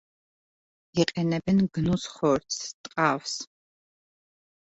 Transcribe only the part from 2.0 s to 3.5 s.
ხორცს, ტყავს.